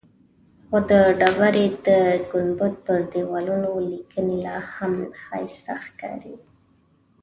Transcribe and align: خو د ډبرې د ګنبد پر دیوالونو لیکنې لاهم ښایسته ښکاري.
خو 0.67 0.77
د 0.89 0.91
ډبرې 1.19 1.65
د 1.85 1.87
ګنبد 2.31 2.73
پر 2.85 2.99
دیوالونو 3.13 3.69
لیکنې 3.91 4.37
لاهم 4.47 4.93
ښایسته 5.23 5.73
ښکاري. 5.85 6.35